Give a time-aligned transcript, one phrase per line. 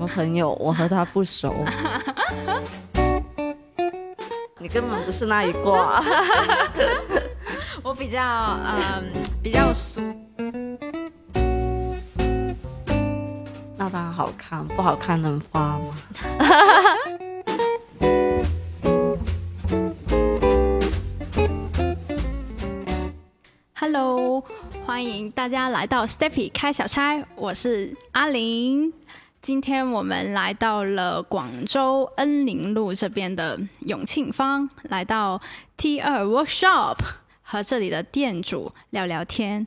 [0.00, 0.52] 么朋友？
[0.58, 1.54] 我和他不熟。
[4.58, 6.02] 你根本不是那一挂。
[7.82, 9.12] 我比较嗯
[9.42, 10.00] 比较俗。
[13.76, 15.94] 那当然好看，不好看能发吗
[23.74, 24.44] ？Hello，
[24.84, 28.92] 欢迎大家来到 Steppy 开小差，我是阿玲。
[29.42, 35.40] 今天我们来到了广州恩宁路这边的永庆坊，来到
[35.78, 36.98] T 二 Workshop
[37.40, 39.66] 和这里的店主聊聊天。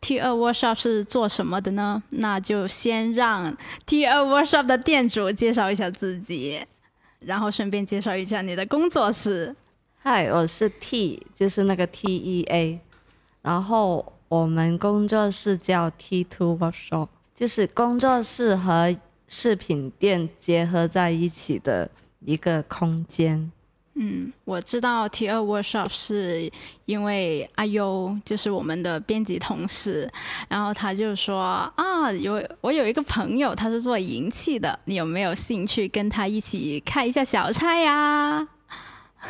[0.00, 2.00] T 二 Workshop 是做什么的呢？
[2.10, 6.60] 那就先让 T 二 Workshop 的店主介绍一下自己，
[7.18, 9.56] 然后顺便介绍一下你的工作室。
[9.98, 12.80] 嗨，我是 T，就是那个 T E A，
[13.42, 17.08] 然后我们工作室叫 T Two Workshop。
[17.40, 18.94] 就是工作室和
[19.26, 21.90] 饰品店结合在一起的
[22.26, 23.50] 一个空间。
[23.94, 26.52] 嗯，我知道 T 二 Workshop 是
[26.84, 30.06] 因为阿优就是我们的编辑同事，
[30.50, 31.40] 然后他就说
[31.76, 38.46] 啊，有我有一个朋友，他是做银器的，你有没有兴趣跟他一起开一下小差呀？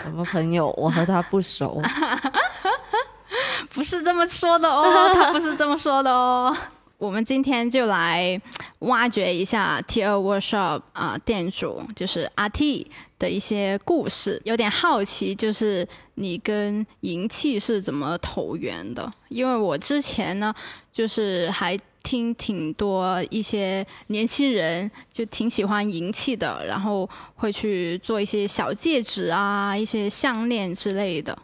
[0.02, 0.74] 什么朋友？
[0.76, 1.80] 我和他不熟。
[3.72, 6.56] 不是这么说的哦，他不是这么说的哦。
[7.00, 8.38] 我们今天就来
[8.80, 19.10] 挖掘一下 T 二 Workshop 啊店主就是阿 T 的一些故事，有点好奇，就是你跟银器是怎么投缘的？
[19.30, 20.54] 因为我之前呢，
[20.92, 31.36] 就是还听挺多一些年轻人就挺喜欢银器的，然后会去做一些小戒指啊、一些项链之类的。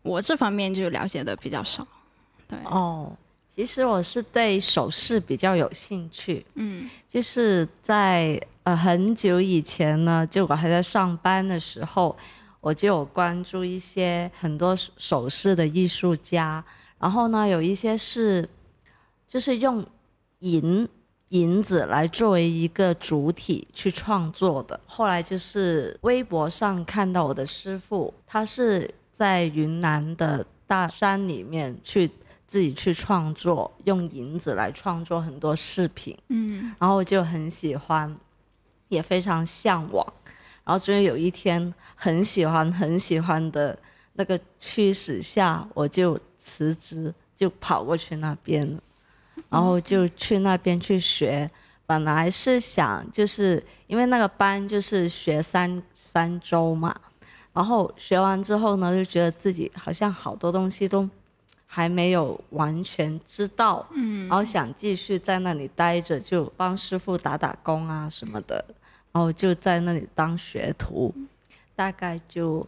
[0.00, 1.86] 我这方面就了解的比较少。
[2.48, 3.14] 对哦。
[3.54, 12.16] 其实我是对首饰比较有兴趣，嗯，就是在呃很久以前呢，就我还在上班的时候，
[12.62, 16.64] 我就有关注一些很多首饰的艺术家，
[16.98, 18.48] 然后呢，有一些是
[19.28, 19.84] 就是用
[20.38, 20.88] 银
[21.28, 24.80] 银子来作为一个主体去创作的。
[24.86, 32.10] 后来就是微博上看到我的师傅，他是在云南的大山里面去。
[32.52, 38.14] 自己去创作，用银子来创作很多饰品，嗯，然后我就很喜欢，
[38.88, 40.06] 也非常向往，
[40.62, 43.74] 然后终于有一天很喜欢很喜欢的
[44.12, 48.82] 那个驱使下，我就辞职，就跑过去那边了，
[49.48, 51.50] 然后就去那边去学，
[51.86, 56.94] 本来是想就是因为那个班就是学三三周嘛，
[57.54, 61.08] 然后学完之后呢，就觉得自己好像好多东西都。
[61.74, 68.62] 还没有完全知道，嗯，然后想继续在那里待着，就帮师傅打打工啊什么的，
[69.10, 71.14] 然后就在那里当学徒，
[71.74, 72.58] 大概就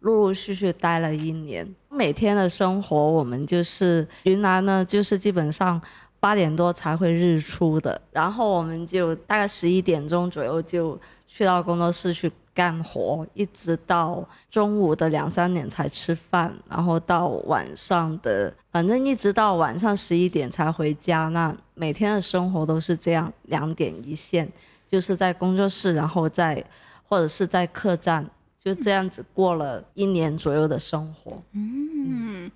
[0.00, 1.68] 陆陆续续待了一年。
[1.90, 5.78] 每天的生活，我们就是云南呢，就是基本上
[6.18, 10.98] 八点多才会日出的，然后我们就大概十一点钟左右就
[11.28, 12.32] 去到工作室去。
[12.54, 21.26] 干活一直到中午的两三点才吃饭，然后到晚上的，反正一直到晚上十一点才回家。
[21.30, 24.48] 那每天的生活都是这样，两点一线，
[24.88, 26.64] 就是在工作室，然后在
[27.08, 28.24] 或者是在客栈，
[28.56, 31.42] 就这样子过了一年左右的生活。
[31.54, 32.48] 嗯，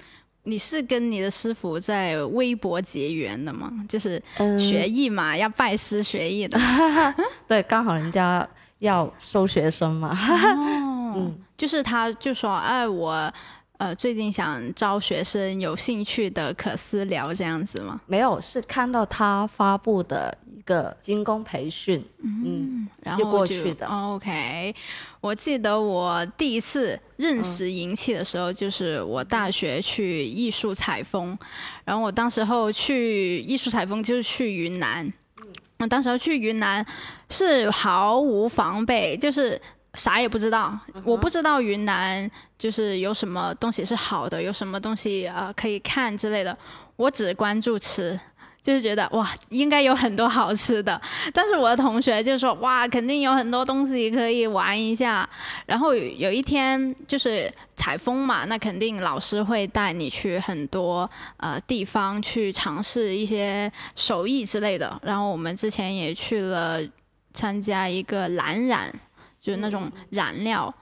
[0.44, 3.72] 你是跟你的师傅在微博结缘的吗？
[3.88, 4.22] 就是
[4.56, 6.56] 学艺嘛，要拜师学艺的。
[7.48, 8.48] 对，刚好人家。
[8.78, 10.16] 要收学生嘛？
[11.16, 13.32] 嗯，就是他就说，哎，我
[13.78, 18.00] 呃最近想招学生，有兴趣的可私聊这样子吗？
[18.06, 23.86] 没有，是看到他发布的一个精工培训，嗯，然后过去的。
[23.86, 24.74] OK，
[25.20, 31.36] 我记得我第一次认识银器的时候，就是我大学去艺术采风，
[31.84, 35.10] 然后我当时候去艺术采风就是去云南。
[35.78, 36.84] 我当时去云南
[37.30, 39.60] 是毫无防备，就是
[39.94, 40.78] 啥也不知道。
[41.04, 42.28] 我不知道云南
[42.58, 46.56] 就是有什么东西是好的，有什么东西呃可以看之类的。
[46.96, 48.19] 我只关注吃。
[48.69, 51.00] 就是觉得哇，应该有很多好吃的，
[51.32, 55.26] 但是我的同学就说哇，肯定有很多东西可以玩一下。
[55.65, 65.00] 然后有一天就是采风嘛，那肯定老师会带你去很多呃地方去尝试一些手艺之类的。
[65.03, 66.79] 然后我们之前也去了
[67.32, 68.93] 参加一个蓝染，
[69.41, 70.75] 就是那种染料，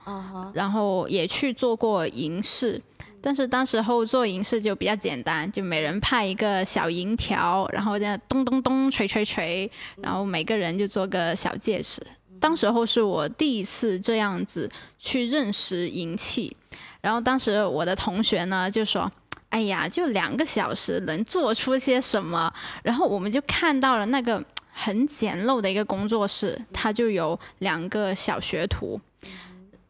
[0.53, 2.81] 然后也去做过银饰。
[3.27, 9.69] 但是当时候做银饰就比较简单，就每人派一个小银条，然后这样咚咚咚锤锤锤，
[10.01, 12.01] 然后每个人就做个小戒指。
[12.39, 16.55] 当时候是我第一次这样子去认识银器，
[17.01, 19.11] 然后当时我的同学呢就说
[19.51, 22.49] ：“哎呀，就两个小时能做出些什么？”
[22.81, 24.41] 然后我们就看到了那个
[24.71, 28.97] 很简陋的一个工作室，它就有两个小学徒。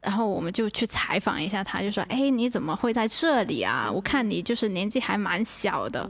[0.08, 3.92] 然后我们就去采访一下他，就说：“哎，你怎么会在这里啊？
[3.94, 6.10] 我看你就是年纪还蛮小的。”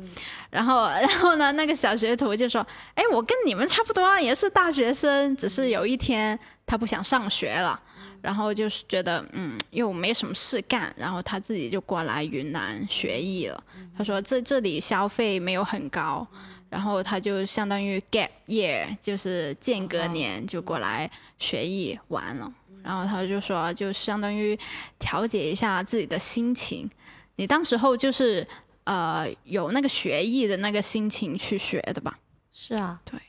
[0.51, 2.61] 然后， 然后呢，那个小学徒就说
[2.93, 7.81] ：“哎，我跟你们差不多啊，也是大学生，只是有一天他不想上学了，
[8.21, 13.63] 然后就是觉得嗯，又没什么事干，然后他自己就过来云南学艺了。
[13.97, 16.27] 他说这这里消费没有很高，
[16.69, 21.09] 然后他就相当于 gap year，就是间隔年就过来
[21.39, 22.53] 学艺玩了。”
[22.87, 24.57] 然后他就说，就相当于
[24.97, 26.89] 调节一下自己的心情。
[27.35, 28.47] 你当时候就是
[28.85, 32.17] 呃有那个学艺的那个心情去学的吧？
[32.53, 33.19] 是啊，对，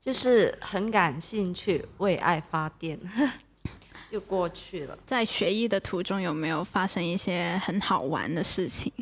[0.00, 2.96] 就是很感兴趣，为爱发电，
[4.08, 4.96] 就过去了。
[5.04, 8.92] 在学艺的途中有没有发生一些很好玩的事情？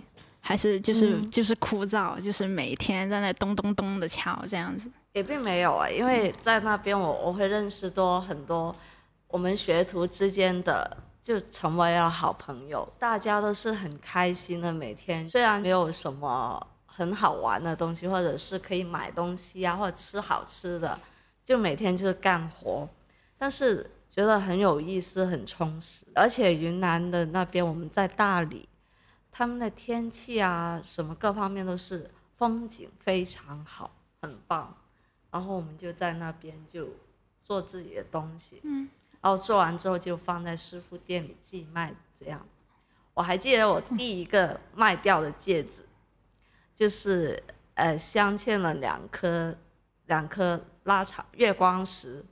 [0.41, 4.91] 还是就是就是枯燥，就是每天在那咚咚咚的敲这样子？
[5.13, 8.75] 也并没有啊，因为在那边我我会认识多很多。
[9.28, 14.73] 我们学徒之间的就成为了好朋友，大家都是很开心的。
[14.73, 20.99] 每天虽然没有什么很好玩的东西，或者是可以买东西啊，或者吃好吃的，
[21.44, 22.88] 就每天就是干活，
[23.37, 26.06] 但是觉得很有意思、很充实。
[26.14, 28.69] 而且云南的那边，我们在大理，
[29.32, 33.90] 他们的天气啊，什么各方面都是风景非常好，
[34.22, 34.72] 很棒。
[35.32, 36.88] 然后我们就在那边就
[37.43, 38.88] 做自己的东西，嗯。
[39.26, 42.46] 然后做完之后就放在师傅店里寄卖，这样。
[43.12, 45.84] 我还记得我第一个卖掉的戒指，
[46.76, 47.43] 就是
[47.75, 49.52] 呃镶嵌了两颗
[50.05, 52.25] 两颗拉长月光石，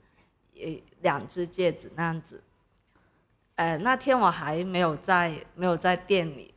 [0.53, 2.41] 呃两只戒指那样子。
[3.55, 6.53] 呃那天我还没有在没有在店里，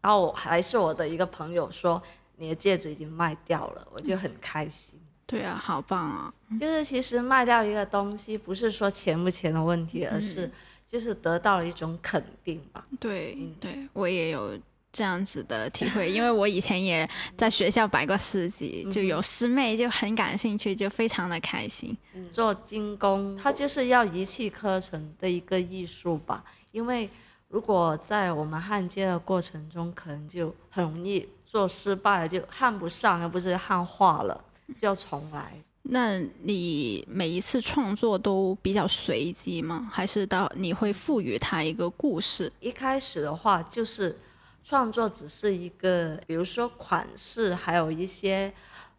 [0.00, 2.02] 然后还是我的一个朋友说
[2.36, 4.98] 你的戒指已经卖掉了，我就很开心。
[5.26, 6.32] 对啊，好棒啊！
[6.60, 10.50] 就是其实卖掉一个东西，不是说钱不钱的问题，而是
[10.86, 12.84] 就是得到了一种肯定吧。
[13.00, 14.58] 对，对我也有
[14.92, 21.96] 这样子的体会，因为我以前也 在学校摆过市集，就有师妹就很感兴趣，就非常的开心。
[22.30, 26.44] 做精工，它就是要一气呵成的一个艺术吧。
[26.72, 27.08] 因为
[27.48, 34.44] 如果在我们焊接的过程中，可能就很容易做失败了，就焊不上，而不是焊化了。
[34.80, 35.52] 就要重来。
[35.84, 39.88] 那你每一次创作都比较随机吗？
[39.90, 42.52] 还是到你会赋予它一个故事？
[42.60, 44.16] 一开始的话，就是
[44.62, 48.52] 创作只是一个，比如说款式，还有一些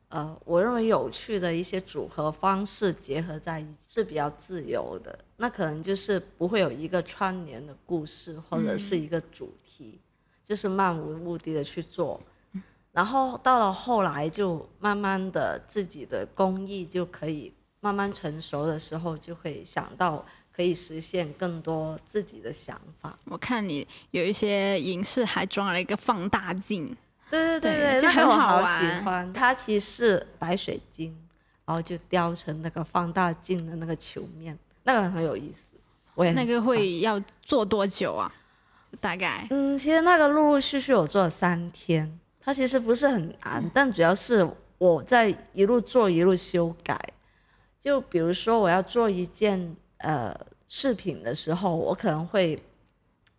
[0.10, 5.18] 呃，我认为有趣的一些组合方式结合在一起，是比较自由的。
[5.38, 10.02] 那可能就是不会有一个串联的故事，或者是一个主题，
[10.44, 12.22] 就是漫无目的的去做。
[12.94, 20.24] 然后到了后来，就慢慢的自己的工艺就可以慢慢成熟的时候，就会想到
[20.56, 23.18] 可以实现更多自己的想法。
[23.26, 26.96] 我看你有一些银饰还装了一个放大镜，
[27.32, 29.34] 对对对对，就很好喜欢。
[29.34, 31.18] 它其实是白水晶，
[31.66, 35.76] 然后就雕成那个放大镜的那个球面，那个很有意思。
[36.14, 38.32] 我也那个会要做多久啊？
[39.02, 39.48] 大概？
[39.50, 42.20] 嗯，其实那个陆陆续续我做了三天。
[42.44, 44.48] 它其实不是很难，但主要是
[44.78, 47.00] 我在一路做一路修改。
[47.80, 50.34] 就比如说我要做一件呃
[50.68, 52.62] 饰品的时候，我可能会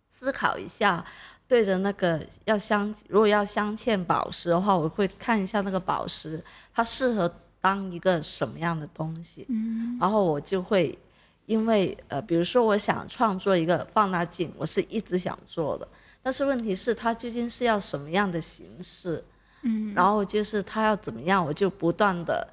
[0.09, 1.03] 思考一下，
[1.47, 6.43] 对着那个要镶，如果要镶嵌宝石的话，我会看一下那个宝石
[6.73, 7.31] 它适合
[7.61, 9.45] 当一个什么样的东西。
[9.49, 9.97] 嗯。
[9.99, 10.97] 然后我就会，
[11.45, 15.87] 因为呃，比如说我想创作一个放大镜，我是一直想做的。
[16.25, 19.23] 但是问题是，它究竟是要什么样的形式？
[19.61, 22.47] 嗯，然后就是它要怎么样，我就不断的，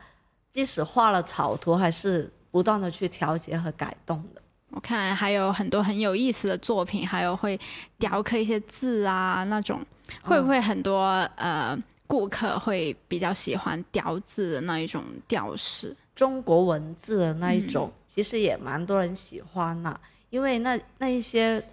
[0.50, 4.42] 即使画了草图，还是不断的去调节和改动的。
[4.72, 7.58] 我看还有很多很有意思的作品，还有会
[7.98, 9.80] 雕刻一些字啊那种，
[10.22, 11.04] 会不会很多
[11.36, 11.74] 呃
[12.06, 15.96] 顾客会比较喜欢雕字的那一种雕饰？
[16.14, 19.98] 中国文字的那一种，其实也蛮多人喜欢呐，
[20.28, 21.66] 因为那那一些。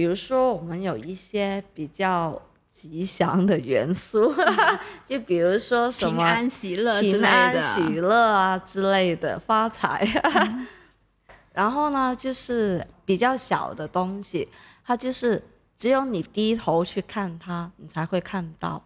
[0.00, 2.40] 比如说，我们有一些比较
[2.72, 4.34] 吉祥的元素，
[5.04, 10.02] 就比如说什么平安喜乐、平安喜乐啊之类的，发财。
[11.52, 14.48] 然后呢，就是比较小的东西，
[14.82, 15.42] 它就是
[15.76, 18.82] 只有你低头去看它，你才会看到。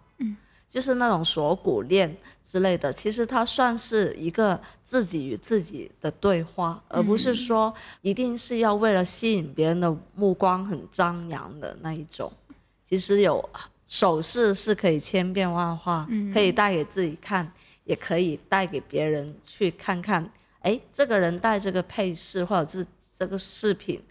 [0.75, 2.15] 嗯，就是那种锁骨链
[2.45, 12.33] 之类的，其实它算是一个自己与自己的对话，而不是说一定是要为了吸引别人的目光很张扬的那一种。
[12.85, 13.49] 其实有
[13.87, 17.51] 手势是可以千变万化，可以带给自己看，
[17.85, 20.29] 也可以带给别人去看看。
[20.61, 22.85] 哎，这个人戴这个配饰或者是
[23.17, 24.03] 这个饰品。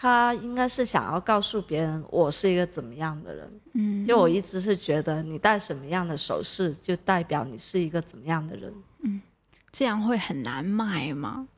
[0.00, 9.20] 他应该是想要告诉别人我是一个怎么样的人，嗯，就我一直是觉得你戴什么样的首饰，就代表你是一个怎么样的人，嗯，
[9.72, 11.48] 这样会很难卖吗？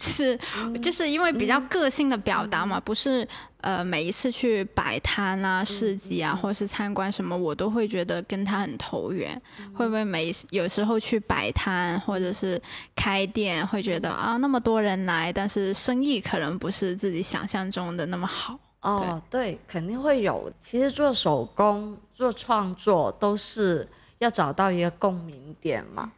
[0.00, 0.38] 是，
[0.80, 3.26] 就是因为比较个性的表达嘛，不是
[3.60, 9.30] 呃每一次去摆摊啊、市集啊，或者是参观什么，我都会觉得跟他很投缘。
[9.74, 12.60] 会不会每有时候去摆摊或者是
[12.96, 18.58] 开店，会觉得啊那么多人来，但是生意可能不是自己想象中的那么好？
[18.80, 20.50] 哦，对，肯定会有。
[20.58, 23.86] 其实做手工、做创作都是
[24.20, 26.10] 要找到一个共鸣点嘛。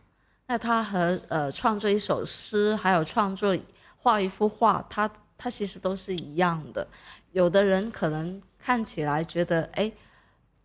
[0.52, 3.56] 那他和呃创作一首诗，还有创作
[3.97, 6.87] 画一幅画，他他其实都是一样的。
[7.30, 9.90] 有的人可能看起来觉得，哎，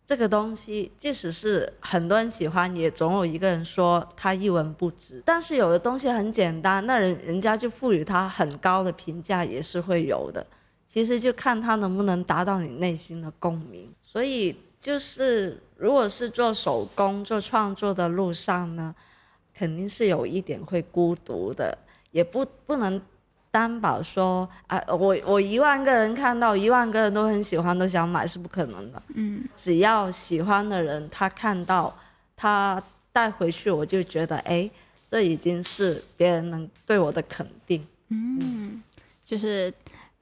[0.04, 5.22] 这个东西即使是很多人喜欢，也总有一个人说他一文不值。
[5.24, 10.46] 但是有的东西很简单，那人人家就赋予他很高的评价，也是会有的。
[10.86, 13.90] 其实就看他能不能达到你内心的共鸣。
[14.02, 18.94] 所以就是，如果是做手工、做创作的路上呢？
[19.58, 21.76] 肯定是有一点会孤独的，
[22.12, 23.00] 也不不能
[23.50, 29.02] 担保说啊，我我一万个人看到一万个人都很喜欢，都想买是不可能的。
[29.14, 31.92] 嗯，只要喜欢的人他看到，
[32.36, 32.80] 他
[33.12, 34.70] 带回去，我就觉得哎，
[35.08, 37.84] 这已经是别人能对我的肯定。
[38.10, 38.80] 嗯，
[39.24, 39.74] 就是。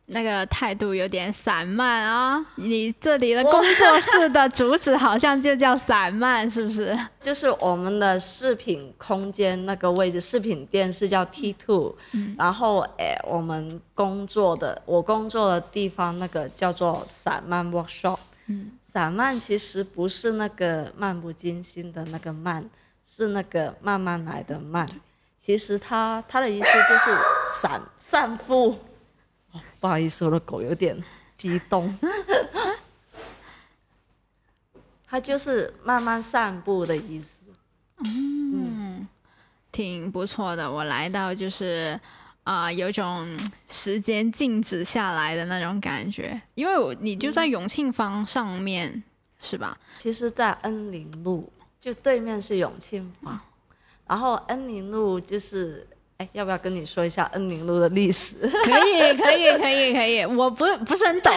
[0.08, 2.46] 那个态度有点散漫啊！
[2.54, 6.96] 你这里的工作室的主旨好像就叫散漫，是不是？
[7.20, 11.96] 就是我们的饰品空间那个位置，饰品店是叫 T Two，
[12.38, 18.18] 然后诶，我们工作的我工作的地方那个叫做散漫 workshop。
[18.46, 22.64] 嗯，散漫其实不是那个漫不经心的那个慢，
[23.04, 24.88] 是那个慢慢来的慢。
[25.40, 27.10] 其实它它的意思就是
[27.60, 28.76] 散散步。
[29.80, 30.96] 不好意思，我的狗有点
[31.36, 31.92] 激动。
[35.08, 37.40] 它就是慢慢散步的意思。
[38.04, 39.06] 嗯，
[39.70, 40.70] 挺不错的。
[40.70, 41.98] 我来到就是
[42.44, 43.26] 啊，有种
[43.68, 46.40] 时间静止下来的那种感觉。
[46.54, 49.02] 因为我你就在永庆坊上面
[49.38, 49.78] 是吧？
[49.98, 53.40] 其实，在恩宁路就对面是永庆坊，
[54.06, 55.86] 然后恩宁路就是。
[56.18, 58.36] 哎，要不要跟你说一下恩宁路的历史？
[58.40, 58.48] 可
[58.86, 60.24] 以，可以，可以，可以。
[60.24, 61.30] 我不不是很懂，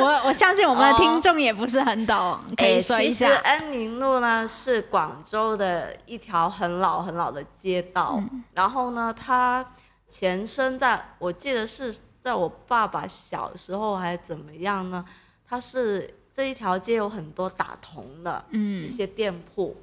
[0.00, 3.26] 我我相信我们的听众也不是很懂，可以说一下。
[3.26, 9.64] 其实恩宁路呢是广州的一条很老很老的街道，然后呢，它
[10.10, 15.02] 前身在我记得是在我爸爸小时候还是怎么样呢？
[15.48, 19.74] 它是这一条街有很多打铜的，嗯，一些店铺，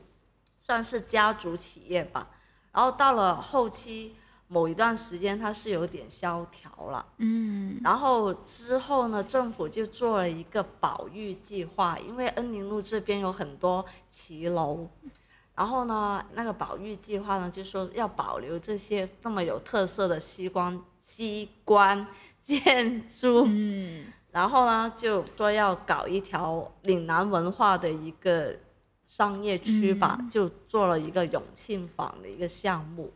[0.61, 2.27] 算是家族企业吧。
[2.71, 4.15] 然后到了后期。
[4.47, 14.87] 某一段时间它是有点萧条了，嗯，然后之后呢，政府就做了一个保育计划，因为恩宁路这边有很多骑楼，
[15.55, 22.05] 然后呢，那个保育计划呢就说要保留这些那么有特色的西关西关
[22.43, 28.55] 建筑，嗯，然后呢就说要搞一条岭南文化的一个
[29.07, 33.11] 商业区吧，就做了一个永庆坊的一个项目，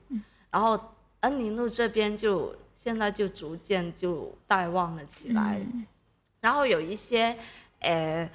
[0.50, 0.79] 然后。
[1.22, 5.60] 恩宁路这边就现在就逐渐就淡旺了起来，
[6.40, 7.38] 然后有一些，
[7.80, 8.30] 呃，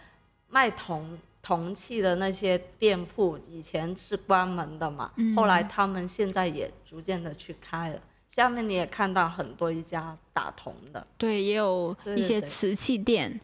[0.48, 8.00] 卖铜铜器的那些店铺以前是关门的嘛，后来他们现在也逐渐的去开了。
[8.28, 13.40] 下面你也看到很多一家打铜的，对，也有一些瓷器店，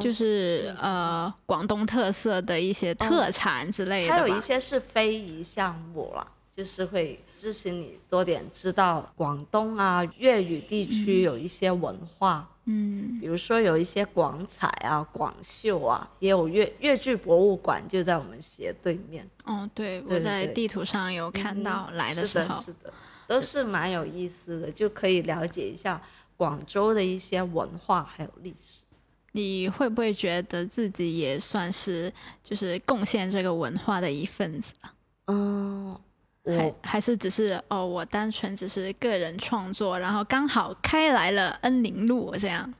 [0.00, 6.26] 就是呃广东特色的一些特产之类的，还有一些是非遗项目了。
[6.58, 19.24] 就是会支持你多点知道广东啊粤语地区有一些文化，嗯，比如说有一些广彩啊、广绣啊，也有粤粤剧博物馆就在我们斜对面。
[19.44, 22.92] 哦，对，我在地图上有看到来的时候，是的，
[23.28, 26.02] 都是蛮有意思的，就可以了解一下
[26.36, 28.82] 广州的一些文化还有历史。
[29.30, 32.12] 你会不会觉得自己也算是
[32.42, 34.92] 就是贡献这个文化的一份子啊？
[35.26, 36.00] 嗯。
[36.56, 42.72] 还还是只是哦，我单纯只是个人创作，然后刚好开来了恩宁路这样。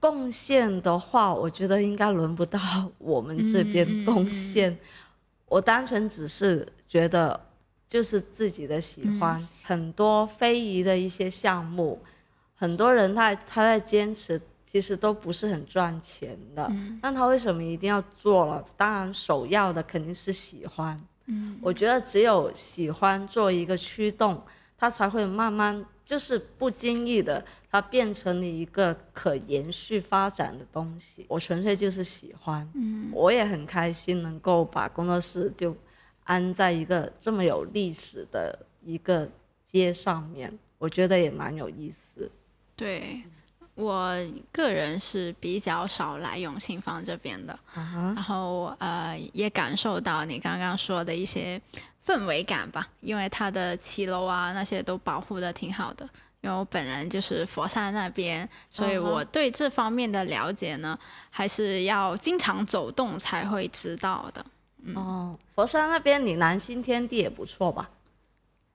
[0.00, 2.58] 贡献的话，我觉得应该轮不到
[2.98, 4.76] 我们这边贡献。
[5.46, 7.38] 我单纯只是觉得，
[7.86, 9.46] 就是自己的喜欢。
[9.62, 12.02] 很多非遗的一些项目，
[12.54, 16.70] 很多人他他在坚持，其实都不是很赚钱的。
[17.00, 18.64] 那他为什么一定要做了？
[18.76, 21.00] 当然，首要的肯定是喜欢。
[21.26, 24.42] 嗯，我觉得只有喜欢做一个驱动，
[24.76, 25.84] 它才会慢慢。
[26.06, 31.24] 就是不经意的，它变成了一个可延续发展的东西。
[31.30, 35.74] 我纯粹就是喜欢，嗯，我也很开心能够把工作室就
[36.24, 39.26] 安在一个这么有历史的一个
[39.66, 42.30] 街上面，我觉得也蛮有意思。
[42.76, 43.22] 对
[43.74, 44.14] 我
[44.52, 51.60] 个人是比较少来永庆坊这边的，然后呃也感受到你刚刚说的一些。
[52.06, 56.06] 氛围感吧，因为它的骑楼啊那些都保护的挺好的。
[56.42, 60.98] 因为我本人就是佛山那边，所以我对这方面的了解呢，
[61.30, 64.44] 还是要经常走动才会知道的。
[64.94, 67.88] 哦，佛山那边你南新天地也不错吧？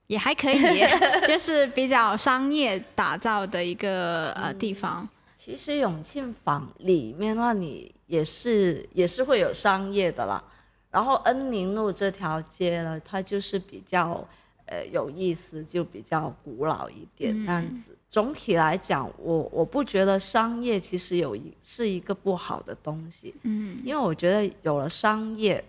[0.10, 0.82] 也还可以，
[1.28, 5.08] 就是比较商业打造的一个呃地方。
[5.38, 10.44] 其实永庆坊里面那里也是也是会有商业的啦。
[10.90, 14.28] 然后恩宁路这条街呢，它就是比较，
[14.66, 17.96] 呃，有意思，就比较古老一点那样子。
[18.10, 25.64] 总体来讲，我我不觉得商业其实有一是一个不好的东西，嗯，因为我觉得有了商业，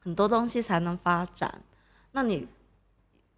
[0.00, 1.62] 很多东西才能发展。
[2.12, 2.46] 那你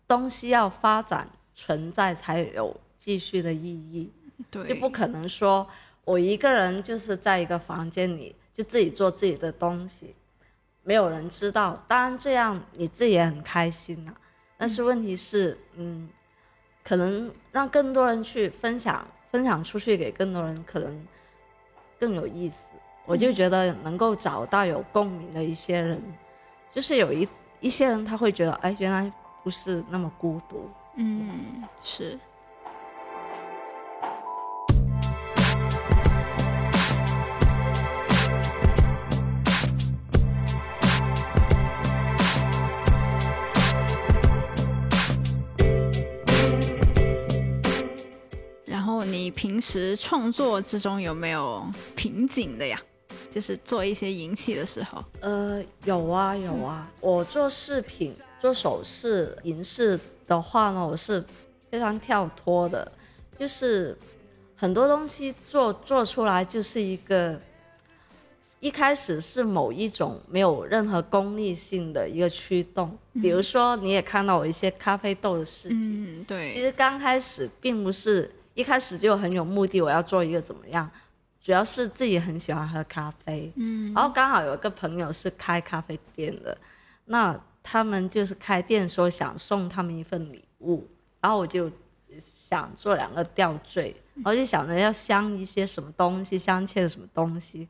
[0.06, 4.10] 东西要发展存在才有继续的意义，
[4.50, 5.66] 对，就不可能说
[6.04, 10.14] 我一个人就是在一个房间里就自己做自己的东西。
[10.82, 14.14] 没有人知道，当然这样你自己也很开心呐。
[14.58, 16.08] 但是问题是，嗯，
[16.84, 21.06] 可能让更多人去分享，分享出去给更多人，可能
[21.98, 22.74] 更有意思。
[23.06, 26.00] 我就觉得能够找到有共鸣的一些人，
[26.72, 27.28] 就是有一
[27.60, 29.10] 一些人他会觉得，哎，原来
[29.44, 30.70] 不是那么孤独。
[30.96, 32.18] 嗯，是。
[48.64, 52.80] 然后你平时创作之中有没有瓶颈的呀？
[53.30, 55.04] 就是做一些引起的时候。
[55.20, 56.90] 呃，有啊有啊。
[57.00, 61.24] 我做饰品、做首饰、银饰的话呢，我是
[61.70, 62.92] 非常跳脱的，
[63.38, 63.96] 就是
[64.54, 67.40] 很多东西做做出来就是一个，
[68.60, 72.94] 一开始是某一种没有任何功利性的一个驱动。
[73.14, 76.52] 比如说，你也看到我一些咖啡豆的视频，嗯，对。
[76.52, 78.30] 其实刚开始并不是。
[78.52, 80.88] 一开始就很有目的，我要做一个怎么样？
[81.42, 86.56] 主要是自己很喜欢喝咖啡，嗯，然后刚好有一个朋友是开咖啡店的，
[87.06, 90.86] 那他们就是开店说想送他们一份礼物，
[91.20, 91.68] 然后我就
[92.22, 97.66] 想做两个吊坠，然后就想着要镶一些什么东西，镶嵌什么东西，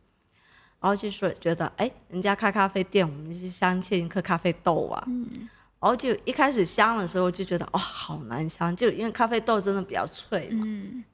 [0.81, 5.03] 然后就说觉得哎，人家开咖啡店，我们就镶嵌一颗咖啡豆啊。
[5.81, 11.05] 然后就一开始香的时候就觉得哦好难香，就因为咖啡豆真的比较脆嘛，嗯，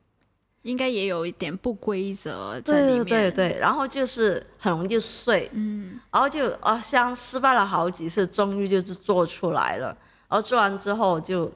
[0.63, 9.89] 应该也有一点不规则在里面，对对对，然后就是很容易就碎，嗯，然后就啊像失败了好几次，终于就是做出来了，
[10.29, 11.51] 然后做完之后就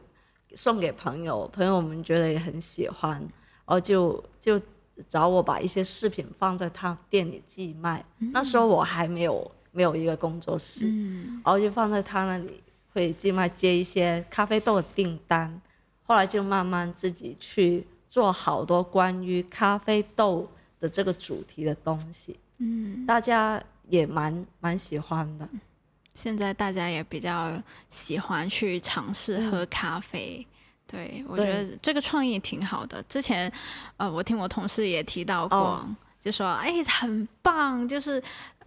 [0.55, 4.61] 送给朋友，朋友们觉得也很喜欢，然后就就
[5.09, 12.61] 找我把一些饰品放在他店里寄卖，那时候我还没有没有一个工作室，嗯，然后就放在他那里。
[12.95, 15.61] 会寄卖接一些咖啡豆的订单，
[16.05, 20.48] 后来就慢慢自己去做好多关于咖啡豆
[20.79, 25.48] 的这个主题的东西，嗯，大家也蛮蛮喜欢的。
[26.14, 30.46] 现在大家也比较喜欢去尝试喝咖啡，
[30.87, 33.03] 对我觉得这个创意挺好的。
[33.09, 33.53] 之前，
[33.96, 35.85] 呃，我听我同事也提到过，
[36.20, 38.22] 就说哎很棒，就是。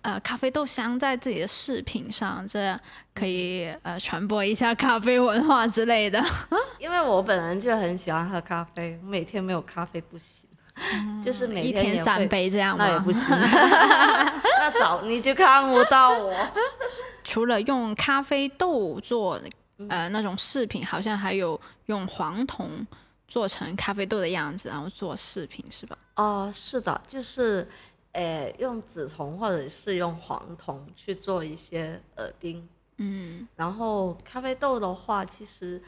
[0.07, 2.79] 呃，咖啡豆镶在自己的饰品上，这
[3.13, 6.23] 可以呃传播一下咖啡文化之类的。
[6.79, 10.47] 因为我本人就很喜欢喝咖啡，每天没有咖啡不行，
[11.21, 13.35] 就是每一天三杯这样那也不行。
[13.37, 16.33] 那早你就看不到我。
[17.25, 19.37] 除了用咖啡豆做
[19.89, 22.87] 呃那种饰品，好像还有用黄铜
[23.27, 25.97] 做成咖啡豆的样子，然后做饰品是吧？
[26.15, 27.67] 哦，是的，就是。
[28.13, 32.67] 诶，用紫铜或者是用黄铜去做一些耳钉，
[32.97, 35.81] 嗯，然后咖啡豆的话，其实，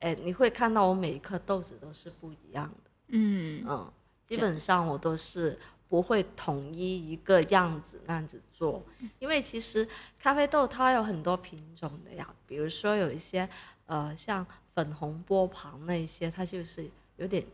[0.00, 3.64] 诶，你会看到我每一颗豆子都是不一样的，嗯。
[3.68, 3.92] 嗯，
[4.24, 8.82] 基本上我都是不会统一一个样子那样子做，
[9.18, 9.86] 因为其实
[10.18, 13.46] 咖啡豆它有很多品种的呀，比如说有一些
[13.84, 17.44] 呃像粉红波旁那一些，它就是有点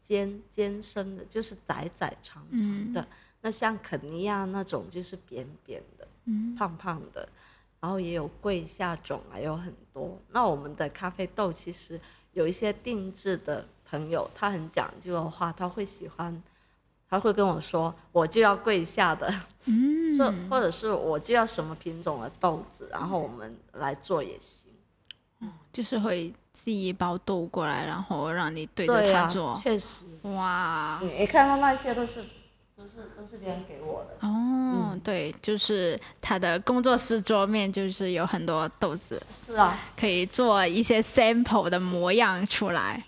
[0.00, 3.08] 尖尖身的，就是窄窄长长的。
[3.46, 6.08] 那像肯尼亚那种就是扁扁的，
[6.58, 7.28] 胖胖的。
[7.78, 10.20] 然后也有跪下种还，有很多。
[10.32, 12.00] 那我们的咖啡豆其实
[12.32, 16.42] 有一些定制的朋友，他很讲究的话，他会喜欢，
[17.08, 19.32] 他会跟我说，我就要跪下的，
[19.66, 20.18] 嗯，
[20.50, 24.72] 或或者是我就要什么品种的豆子，然后我们来做也行。
[25.38, 29.56] 嗯，就是会寄一包豆过来，然后让你对着它做。
[29.62, 30.06] 确实。
[30.22, 30.98] 哇。
[31.00, 32.24] 你看到那些都是。
[32.86, 43.02] 都是都是别人给我的哦，对，就是他的工作室桌面就是有很多豆子，是啊，可以做一些 sample 的模样出来。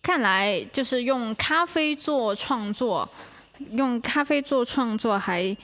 [0.00, 3.08] 看来就是用咖啡做创作，
[3.72, 5.54] 用咖啡做创作还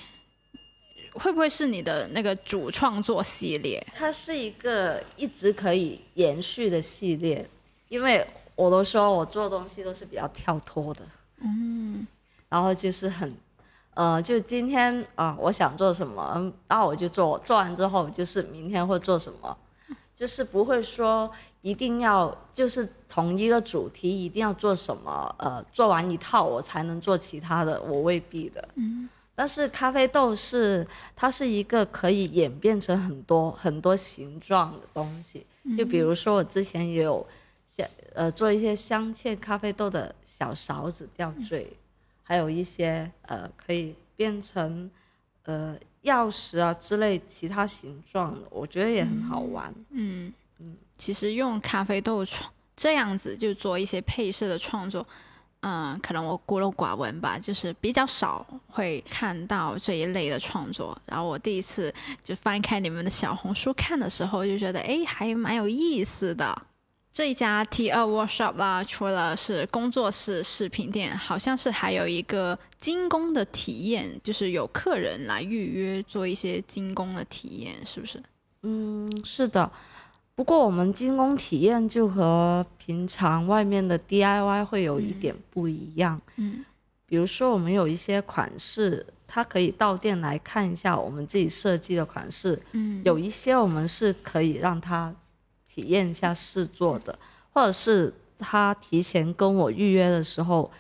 [1.13, 3.85] 会不会是你的那个主创作系列？
[3.95, 7.49] 它是一个一直可以延续的系列，
[7.89, 11.03] 因为我都说我做东西都是比较跳脱的，
[11.43, 12.05] 嗯。
[12.49, 13.35] 然后就是很，
[13.95, 19.57] 呃，就今天啊，我想做什么，然后我就做，做完之后就是明天会做什么，
[20.15, 21.31] 就是不会说
[21.63, 28.69] 一定要就是同一个主题一定要做什么，呃，做完一套我才能做其他的，我未必的。
[28.77, 29.09] 嗯。
[29.39, 35.45] 但是咖啡豆是它是一个可以演变成很多很多形状的东西，
[35.77, 37.27] 就比如说我之前也有
[37.67, 41.71] 像呃做一些镶嵌咖啡豆的小勺子吊坠。
[42.29, 44.91] 还有一些呃可以变成
[45.45, 49.73] 呃钥匙啊之类其他形状的，我觉得也很好玩。
[49.91, 55.07] 嗯嗯，其实用咖啡豆创这样子就做一些配色的创作，
[55.61, 60.97] 嗯，可能我孤陋寡闻吧，就是比较少会看到这一类的创作。
[61.07, 66.61] 然后我第一次就翻开你们的小红书看的时候，就觉得哎还蛮有意思的。
[67.17, 78.23] 这一家 T 二 Workshop 啦，除了是工作室饰品店，好像是还有一个精工的体验，就是有客人来预约做一些精工的体验，是不是？
[78.65, 79.73] 嗯，是的。
[80.35, 86.21] 不过我们精工体验就和平常外面的 DIY 会有一点不一样。
[86.37, 86.67] 嗯。
[87.07, 92.61] 比如说我们有一些款式，它可以到店来看一下我们自己设计的款式。
[92.73, 93.01] 嗯。
[93.07, 95.15] 有一些我们是可以让他。
[95.77, 97.17] 体验一下试做的，
[97.53, 100.71] 或者是他提前跟我预约的时候，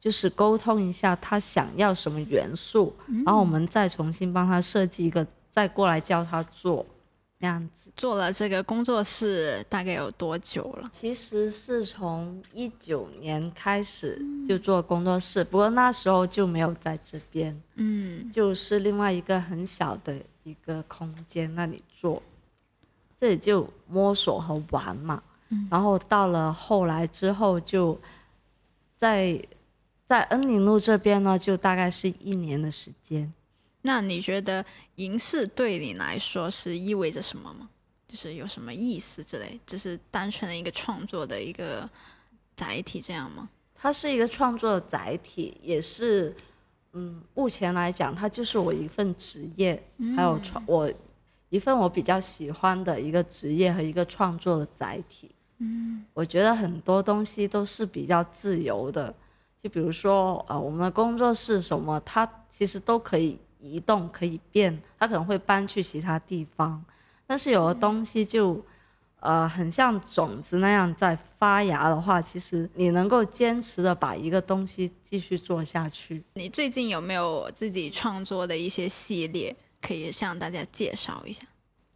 [0.00, 2.94] 就是沟通一下他想要什么元素，
[3.26, 6.86] 然后我们再重新帮他设计一个，再过来教他做，
[7.38, 7.90] 那样子。
[7.94, 10.88] 做了这个工作室大概有多久了？
[10.90, 22.22] 其实是从一九年开始就做工作室，不过那时候就没有在这边，嗯，就是另外一个很小的一个空间那里做。
[23.18, 25.22] 这里就摸索和玩嘛，
[25.70, 27.98] 然后到了后来之后，就
[28.96, 29.42] 在
[30.04, 33.32] 在恩宁路这边呢，就大概是一年的时间。
[33.80, 34.64] 那你觉得
[34.96, 37.68] 银饰对你来说是意味着什么吗？
[38.06, 39.58] 就是有什么意思之类？
[39.66, 41.88] 就是单纯的一个创作的一个
[42.54, 43.48] 载体这样吗？
[43.74, 46.36] 它是一个创作的载体，也是
[46.92, 49.82] 嗯，目前来讲，它就是我一份职业，
[50.14, 50.92] 还有创我。
[51.48, 59.14] 一份我比较喜欢的一个职业和一个创作的载体，嗯，我觉得很多东西都是比较自由的，
[59.62, 66.84] 就比如说呃，我们的工作室什么，它其实都可以移动，可以变，它可能会搬去其他地方，
[67.26, 68.60] 但是有的东西就，
[69.20, 76.22] 呃，很像种子那样在发芽的话，其实你能够坚持的把一个东西继续做下去。
[76.34, 79.54] 你最近有没有自己创作的一些系列？
[79.80, 81.46] 可以向大家介绍一下。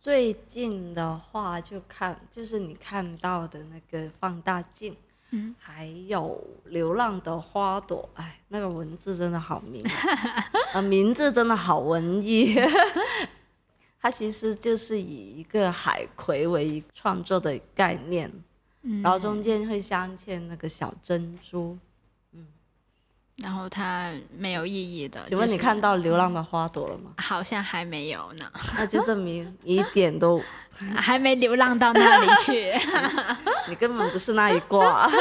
[0.00, 4.96] 最近的话，就看就是你看到的那个放大镜，
[5.30, 9.84] 嗯，还有流浪的花朵，哎，那个文字真的好名，
[10.72, 12.56] 呃，名字真的好文艺。
[14.00, 18.32] 它其实就是以一个海葵为创作的概念，
[18.80, 21.76] 嗯，然后中间会镶嵌那个小珍珠。
[23.36, 25.20] 然后它没有意义的。
[25.28, 27.12] 请问你看到流浪的花朵了吗？
[27.18, 28.44] 好像还没有呢。
[28.76, 30.42] 那就证明你一点都
[30.96, 32.72] 还没流浪到那里去。
[33.68, 35.10] 你根本不是那一挂。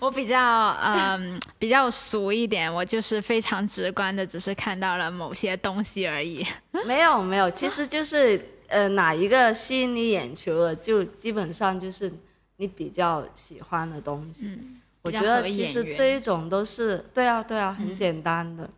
[0.00, 6.46] 我比较嗯比较俗一点，我就是非常直观的，只是看到了某些东西而已。
[6.86, 12.10] 没有没有，其实就是呃哪一个吸引你眼球了，就基本上就是
[12.56, 14.58] 你比较喜欢的东西。
[15.02, 18.68] 我觉得其实这一种都是对啊对啊，很简单的。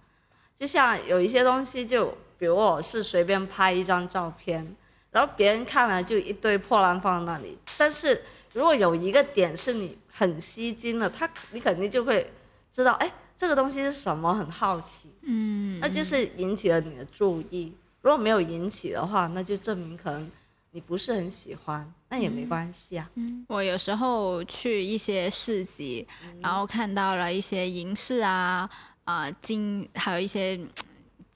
[0.54, 4.76] 就像有一些东西，就比如我是随便拍一张照片，
[5.10, 7.58] 然后别人看了就一堆破烂放在那里。
[7.76, 12.30] 但是如果有一个点是你很吸睛的，他你肯定就会
[12.70, 15.12] 知道，哎，这个东西是什么，很好奇。
[15.22, 17.74] 嗯，那就是引起了你的注意。
[18.02, 20.30] 如果没有引起的话，那就证明可能
[20.70, 23.10] 你不是很喜欢，那也没关系啊。
[23.14, 26.06] 嗯，我有时候去一些市集，
[26.42, 28.68] 然后看到了一些银饰啊，
[29.04, 30.60] 啊金，还有一些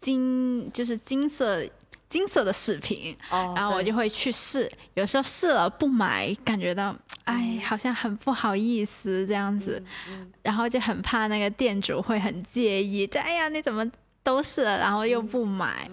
[0.02, 1.64] 金，就是金色
[2.10, 4.70] 金色的饰品，然后我就会去试。
[4.92, 9.82] 有时候试了不买，感觉到哎，好像很不好意思这样子，
[10.42, 13.90] 然后就很怕那个店主会很介意，就哎呀你怎么
[14.22, 15.90] 都试了，然后又不买。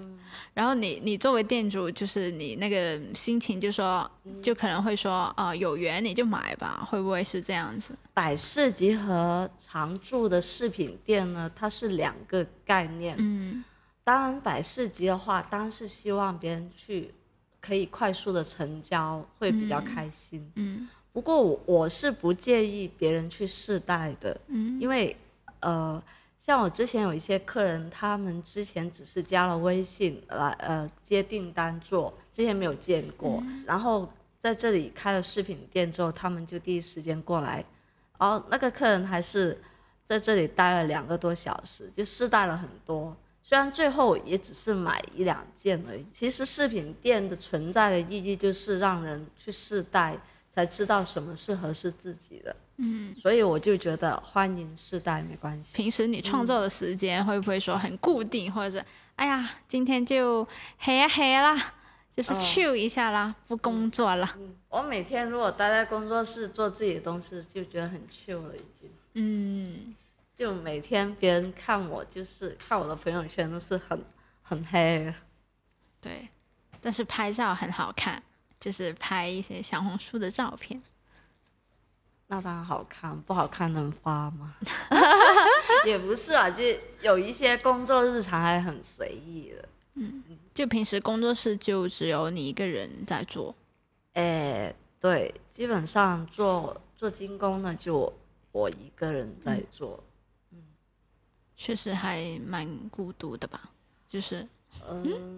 [0.54, 4.10] 然后你你作为店主，就是你那个心情，就说
[4.41, 7.96] 就可能会说啊，有缘你就买吧，会不会是这样子？
[8.13, 13.15] 百事集和常驻的饰品店呢，它是两个概念。
[13.17, 13.63] 嗯，
[14.04, 17.13] 当然百事集的话，当然是希望别人去
[17.60, 20.52] 可以快速的成交，会比较开心。
[20.56, 24.39] 嗯，不过我我是不介意别人去试戴的。
[24.48, 25.15] 嗯，因为
[25.60, 26.02] 呃。
[26.45, 37.63] 像我之前有一些客人，他们之前只是加了微信来呃接订单做，之前没有见过，然后在这里开了饰品店之后，他们就第一时间过来，
[38.19, 39.58] 然后那个客人还是
[40.03, 46.06] 在这里待了两个多小时，就试戴了很多，虽然最后也只是买一两件而已。
[46.12, 50.19] 其实饰品店的存在的意义就是让人去试戴，
[50.54, 52.56] 才知道什么是合适自己的。
[52.78, 55.78] 嗯，所以我就觉得欢迎试戴没关系。
[55.78, 58.86] 平时你创作的时间会不会说很固定，或者是
[59.16, 60.48] 哎呀，今天就
[60.80, 61.74] 黑啊黑啦，
[62.12, 64.36] 就是 chill 一下啦，不工作了。
[64.70, 68.89] 我每天如果待在工作室做自己的东西，就觉得很 chill 了，已经。
[69.13, 69.94] 嗯，
[70.36, 74.04] 就每天别人看我，就是看我的朋友圈都是很
[74.42, 75.13] 很黑。
[76.02, 76.28] 对，
[76.82, 78.22] 但是拍照很好看，
[78.63, 80.82] 就是拍一些小红书的照片。
[82.28, 84.56] 那当然好看，不好看能发吗？
[85.86, 86.63] 也不是啊，就
[87.02, 89.69] 有一些工作日常还很随意的。
[89.95, 90.23] 嗯，
[90.54, 93.54] 就平时工作室就只有你一个人在做。
[94.13, 98.12] 哎，对，基本上做做精工的就
[98.54, 100.02] 我一个人在做。
[100.52, 100.63] 嗯，
[101.58, 103.69] 确实还蛮孤独的吧？
[104.08, 104.47] 就是，
[104.88, 105.38] 嗯，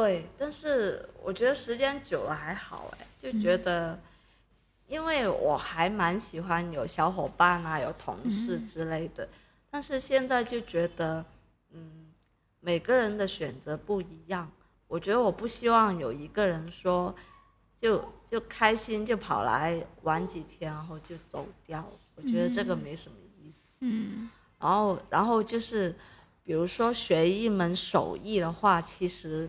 [0.00, 3.98] 对，但是我觉得时间久了还好，哎，就觉得。
[4.90, 9.28] 因为我还蛮喜欢有小伙伴啊，有同事之类的，
[9.70, 11.22] 但是现在就觉得，
[11.72, 12.06] 嗯，
[12.60, 14.50] 每个人的选择不一样。
[14.86, 17.14] 我觉得我不希望有一个人说，
[17.76, 21.86] 就就开心就跑来玩几天，然后就走掉。
[22.14, 23.58] 我觉得这个没什么意思。
[23.80, 24.30] 嗯。
[24.58, 25.94] 然后，然后就是，
[26.42, 29.46] 比如说学一门手艺的话，其实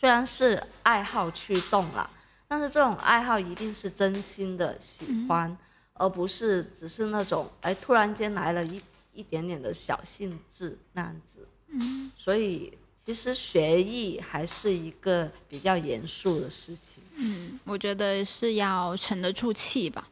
[0.00, 2.08] 虽然是爱好驱动了。
[2.48, 5.54] 但是这种爱好一定是真心的喜欢，
[5.92, 8.80] 而不是只是那种哎突然间来了一
[9.12, 11.46] 一点点的小兴致那样子。
[11.68, 17.02] 嗯，所以其实学艺还是一个比较严肃的事情。
[17.14, 20.08] 嗯，我觉得是要沉得住气吧。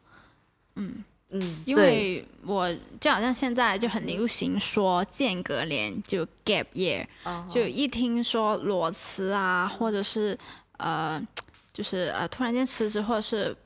[0.77, 7.07] 嗯嗯，因为我就好像现在就很流行说间隔年就 gap year，
[7.51, 10.39] 就一听说裸辞啊，或者是
[10.79, 11.21] 呃。
[11.71, 13.57] 就是呃，突然间辞职，或者是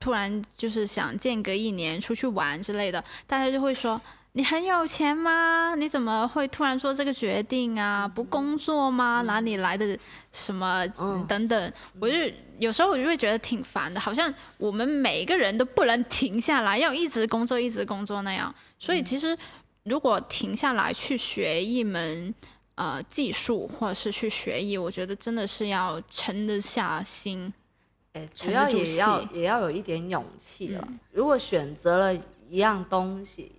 [0.00, 4.00] 突然就是想间隔一年出去玩之类的，大家就会说
[4.34, 5.74] 你很有钱吗？
[5.74, 8.08] 你怎么会突然做这个决定啊？
[8.08, 9.22] 不工作吗？
[9.22, 9.98] 哪里来的
[10.32, 10.86] 什么
[11.28, 11.72] 等等？
[12.00, 12.16] 我就
[12.58, 18.54] 有时候我就会觉得挺烦的，好像我们每一个人都不能停下来，要一直工作，一直工作那样。
[18.78, 19.36] 所以其实
[19.84, 22.34] 如果停下来去学一门。
[22.74, 27.52] 呃，技术或者是去学艺，我觉得真的是要沉得下心，
[28.14, 30.88] 哎，主要也要也要有一点勇气了。
[31.12, 33.52] 如果选择了一样东西，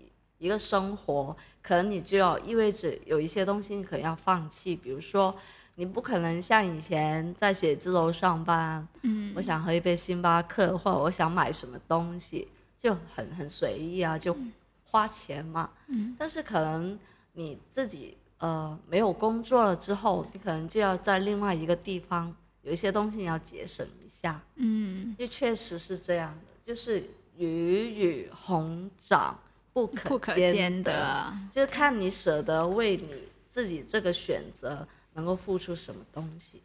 [0.43, 4.75] 一个生活，可能你就要意味着有一些东西你可能要放弃。
[4.75, 5.33] 比如说，
[5.75, 14.35] 你不可能像以前在写字楼上班，嗯，我想喝一杯星巴克，或者我想买什么东西，就很很随意啊，就
[14.83, 15.69] 花钱嘛。
[15.87, 16.99] 嗯，但是可能
[17.33, 18.17] 你自己。
[18.39, 24.41] 呃，没有工作了之后，你可能就要在另外一个地方有一些东西你要节省一下。
[24.55, 27.01] 嗯，就确实是这样的，就是
[27.37, 29.39] 鱼与熊掌
[29.73, 29.87] 不
[30.19, 33.09] 可兼得，就看你舍得为你
[33.47, 36.61] 自己这个选择能够付出什么东西。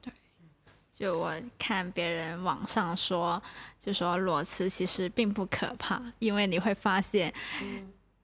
[0.00, 0.12] 对，
[0.92, 3.42] 就我看别人网上说，
[3.80, 7.32] 就说裸辞其实并不可怕，因为你会发现，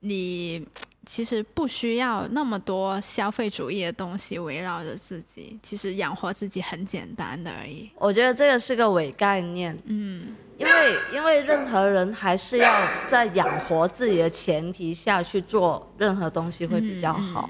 [0.00, 0.66] 你
[1.06, 7.90] 其实不需要那么多消费主义的东西围绕着自己，其实养活自己很简单的而已。
[7.96, 17.48] 我觉得这个是个伪概念，嗯，因为因为任何人还是要在养活自己的前提下去做任何东西会比较好。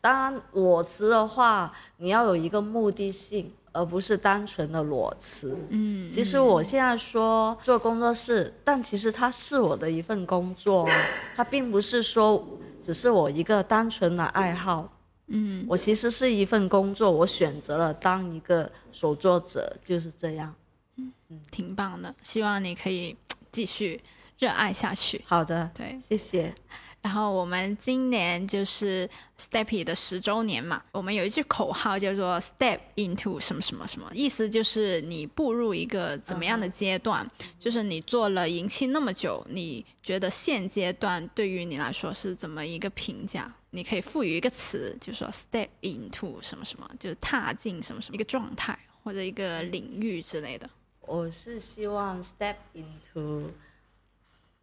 [0.00, 3.52] 当然，裸辞的话，你要有一个目的性。
[3.72, 5.56] 而不是单纯的裸辞。
[5.70, 10.88] 嗯，其实我现在说做工作室，但其实它是我的一份工作，
[11.34, 12.46] 它并不是说
[12.80, 14.88] 只是我一个单纯的爱好。
[15.28, 20.54] 嗯，我其实是一份工作，我选择了当一个手作者，就是这样。
[20.96, 23.16] 嗯嗯，挺棒的，希望你可以
[23.50, 24.02] 继续
[24.38, 25.24] 热爱下去。
[25.26, 26.54] 好的，对，谢谢。
[27.02, 43.52] 然后我们今年就是 Steppy 的十周年嘛，我们有一句口号叫做 Step into 什么什么什么，意思就是你步入一个怎么样的阶段，就是你做了银器那么久，你觉得现阶段对于你来说是怎么一个评价？
[43.70, 50.70] 你可以赋予一个词，就说 Step into 什么什么，就是踏进什么什么一个状态或者一个领域之类的。
[51.00, 53.48] 我是希望 Step into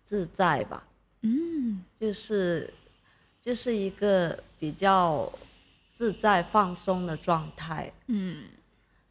[0.06, 0.86] 自在吧。
[1.22, 2.74] 嗯，就是，
[3.42, 5.32] 就是一个比较
[5.94, 7.92] 自在放松的状态。
[8.08, 8.44] 嗯，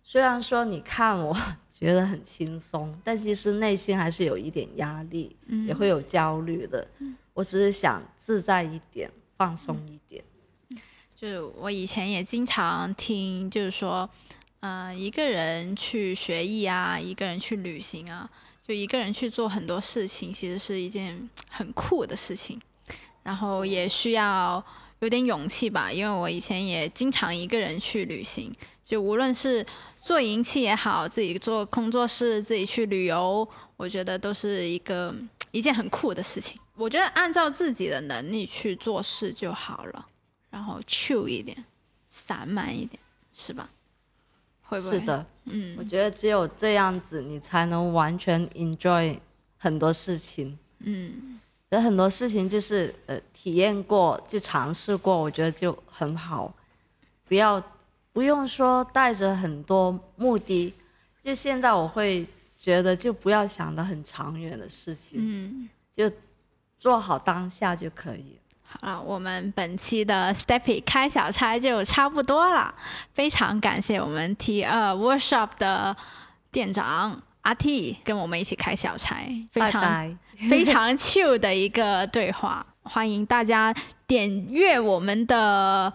[0.02, 1.36] 虽然说你看我
[1.72, 6.88] 觉得很轻松，但其实内心还是有一点压力，也会有焦虑的。
[7.34, 10.24] 我只是想自在一点，放松一点。
[11.14, 14.08] 就我以前也经常听，就是说，
[14.60, 18.30] 嗯，一个人去学艺啊，一个人去旅行啊。
[18.68, 22.60] 就一个人去做很多事情，其实是一件很酷的事情，
[23.22, 24.62] 然后也需要
[24.98, 25.90] 有点勇气吧。
[25.90, 28.54] 因为我以前也经常一个人去旅行，
[28.84, 29.64] 就无论是
[30.02, 35.14] 做银器也好，自己做工作室，自己去旅游，我觉得都是一个
[35.50, 36.60] 一件很酷的事情。
[36.74, 40.06] 我觉得按照自己的能力去做事就好了，
[40.50, 41.64] 然后 chill 一点，
[42.10, 43.00] 散漫一点，
[43.32, 43.70] 是吧？
[44.68, 44.98] 会不会？
[45.00, 49.18] 是的，嗯，我觉得只有这样子，你才能完全 enjoy
[49.56, 50.56] 很多事情。
[50.80, 56.54] 嗯，有很多事情就是呃体验过就尝试过，我觉得就很好。
[57.26, 57.62] 不要
[58.12, 60.74] 不用说带着很多目的，
[61.22, 62.26] 就现在我会
[62.58, 66.10] 觉得就不要想的很长远的事情，嗯，就
[66.78, 68.38] 做好当下就可以。
[68.70, 72.74] 好了，我们本期的 Steppy 开小差就差不多了。
[73.12, 75.96] 非常感谢我们 T 二 Workshop 的
[76.50, 79.16] 店长阿 T 跟我们一起开小差，
[79.50, 80.18] 非常
[80.50, 82.64] 非常 chill 的一个对话。
[82.82, 83.74] 欢迎大家
[84.06, 85.92] 点阅我们的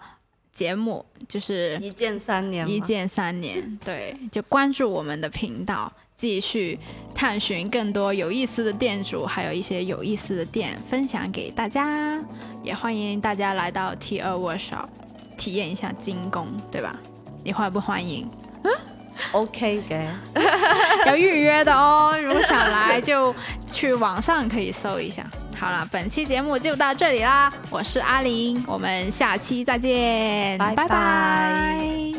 [0.52, 5.92] 节目，就是一键三连，一键三连，对，就关注我们的频道。
[6.16, 6.78] 继续
[7.14, 12.18] 探寻更多有意思的店主，还有一些有意思的店分享给大家。
[12.62, 14.86] 也欢迎大家来到 T 二 Workshop
[15.36, 16.96] 体验一下精工，对吧？
[17.42, 18.28] 你欢不欢迎
[19.32, 20.14] ？OK 的，
[21.06, 22.16] 要预约的哦。
[22.22, 23.34] 如果想来，就
[23.70, 25.24] 去网上可以搜一下。
[25.56, 27.52] 好了，本期节目就到这里啦。
[27.70, 32.14] 我是阿玲，我们下期再见，拜拜。